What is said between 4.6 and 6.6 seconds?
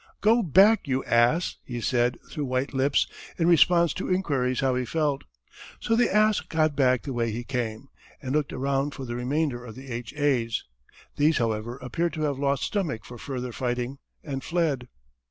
how he felt. So the ass